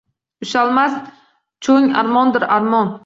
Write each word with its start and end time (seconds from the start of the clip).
Ushalmas 0.45 0.95
choʼng 1.67 1.93
armondir, 2.03 2.47
armon. 2.57 2.93